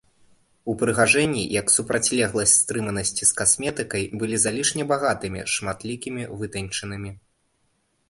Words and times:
Упрыгажэнні, 0.71 1.43
як 1.55 1.69
супрацьлегласць 1.73 2.57
стрыманасці 2.63 3.23
з 3.33 3.37
касметыкай, 3.43 4.03
былі 4.25 4.43
залішне 4.49 4.83
багатымі, 4.95 5.47
шматлікімі, 5.57 6.31
вытанчанымі. 6.45 7.19